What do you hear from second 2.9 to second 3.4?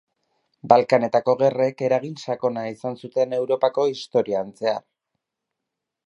zuten